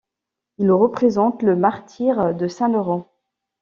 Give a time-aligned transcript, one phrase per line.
[0.57, 3.13] Il représente le martyre de saint Laurent.